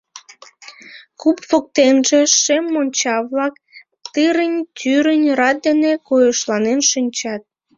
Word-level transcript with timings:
Куп 1.21 1.37
воктенже 1.49 2.19
шем 2.41 2.65
монча-влак 2.73 3.53
тырынь-тӱрынь 4.13 5.27
рат 5.39 5.57
дене 5.65 5.91
койышланен 6.07 6.79
шинчат. 6.89 7.41